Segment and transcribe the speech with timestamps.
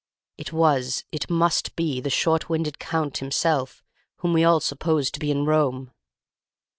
[0.35, 3.83] It was, it must be, the short winded Count himself,
[4.17, 5.91] whom we all supposed to be in Rome!